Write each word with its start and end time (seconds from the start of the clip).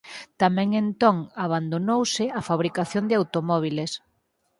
Tamén 0.41 0.69
entón 0.83 1.17
abandonouse 1.45 2.25
a 2.39 2.41
fabricación 2.49 3.03
de 3.07 3.17
automóbiles. 3.21 3.91